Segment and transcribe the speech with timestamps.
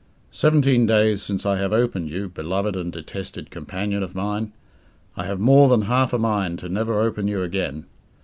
[0.31, 4.51] Seventeen days since I have opened you, beloved and detested companion of mine.
[5.15, 7.85] I have more than half a mind to never open you again!